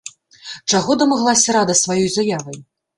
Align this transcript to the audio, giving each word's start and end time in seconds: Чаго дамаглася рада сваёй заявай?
Чаго 0.73 0.97
дамаглася 1.03 1.57
рада 1.59 1.79
сваёй 1.85 2.13
заявай? 2.19 2.57